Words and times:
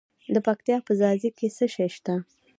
د 0.33 0.35
پکتیا 0.47 0.77
په 0.87 0.91
ځاځي 0.99 1.29
کې 1.37 1.47
څه 1.57 1.65
شی 1.73 1.87
شته؟ 1.95 2.15